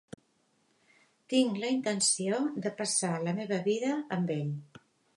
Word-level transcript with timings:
Tinc 1.33 1.59
la 1.65 1.69
intenció 1.75 2.41
de 2.67 2.75
passar 2.83 3.15
la 3.29 3.39
meva 3.43 3.63
vida 3.71 3.97
amb 4.19 4.39
ell. 4.43 4.53